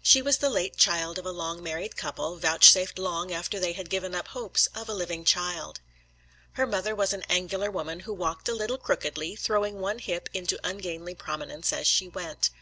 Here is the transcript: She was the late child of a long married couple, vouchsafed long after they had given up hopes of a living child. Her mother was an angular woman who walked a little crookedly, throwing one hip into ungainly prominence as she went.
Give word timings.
She 0.00 0.22
was 0.22 0.38
the 0.38 0.48
late 0.48 0.78
child 0.78 1.18
of 1.18 1.26
a 1.26 1.30
long 1.30 1.62
married 1.62 1.98
couple, 1.98 2.38
vouchsafed 2.38 2.98
long 2.98 3.30
after 3.30 3.60
they 3.60 3.74
had 3.74 3.90
given 3.90 4.14
up 4.14 4.28
hopes 4.28 4.68
of 4.74 4.88
a 4.88 4.94
living 4.94 5.22
child. 5.22 5.80
Her 6.52 6.66
mother 6.66 6.94
was 6.94 7.12
an 7.12 7.24
angular 7.28 7.70
woman 7.70 8.00
who 8.08 8.14
walked 8.14 8.48
a 8.48 8.54
little 8.54 8.78
crookedly, 8.78 9.36
throwing 9.36 9.78
one 9.80 9.98
hip 9.98 10.30
into 10.32 10.58
ungainly 10.66 11.14
prominence 11.14 11.74
as 11.74 11.86
she 11.86 12.08
went. 12.08 12.48